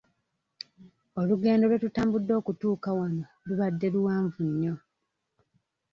[1.19, 4.73] Olugendo lwe tutambudde okutuuka wano lubadde luwanvu nnyo.